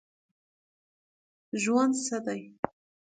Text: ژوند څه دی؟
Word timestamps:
ژوند 1.61 1.93
څه 2.05 2.17
دی؟ 2.25 2.41